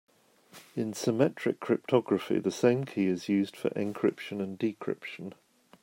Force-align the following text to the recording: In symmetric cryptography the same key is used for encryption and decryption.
In 0.75 0.93
symmetric 0.95 1.59
cryptography 1.59 2.39
the 2.39 2.49
same 2.49 2.85
key 2.85 3.05
is 3.05 3.29
used 3.29 3.55
for 3.55 3.69
encryption 3.69 4.41
and 4.41 4.57
decryption. 4.57 5.33